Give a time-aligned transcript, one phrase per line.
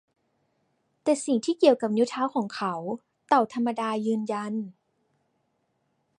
[1.03, 2.73] แต่สิ่งที่เกี่ยวกับนิ้วเท้าของเขา
[3.27, 4.53] เต่าธรรมดายืนยัน